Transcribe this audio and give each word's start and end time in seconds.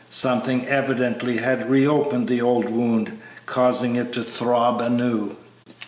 Something 0.09 0.65
evidently 0.65 1.37
had 1.37 1.69
reopened 1.69 2.27
the 2.27 2.41
old 2.41 2.67
wound, 2.69 3.19
causing 3.45 3.97
it 3.97 4.11
to 4.13 4.23
throb 4.23 4.81
anew. 4.81 5.35